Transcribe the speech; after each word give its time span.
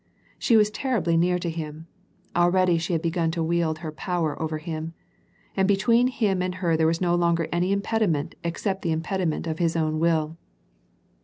She 0.39 0.57
was 0.57 0.71
ter 0.71 0.99
ribly 0.99 1.15
near 1.15 1.37
to 1.37 1.47
him; 1.51 1.85
already, 2.35 2.79
she 2.79 2.93
had 2.93 3.03
begun 3.03 3.29
to 3.37 3.43
wield 3.43 3.77
her 3.85 3.91
power 3.91 4.35
over 4.41 4.57
him. 4.57 4.95
And 5.55 5.67
between 5.67 6.07
him 6.07 6.41
and 6.41 6.55
her 6.55 6.75
there 6.75 6.87
was 6.87 7.01
no 7.01 7.13
longer 7.13 7.47
any 7.51 7.71
impediment 7.71 8.33
except 8.43 8.81
the 8.81 8.91
impediment 8.93 9.45
of 9.45 9.59
his 9.59 9.75
own 9.75 9.99
will. 9.99 10.37